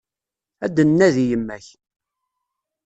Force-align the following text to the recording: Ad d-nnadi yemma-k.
Ad 0.65 0.71
d-nnadi 0.75 1.23
yemma-k. 1.29 1.65